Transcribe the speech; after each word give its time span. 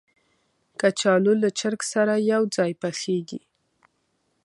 کچالو 0.79 1.33
له 1.43 1.49
چرګ 1.59 1.81
سره 1.93 2.13
یو 2.31 2.41
ځای 2.55 2.71
پخېږي 2.81 3.41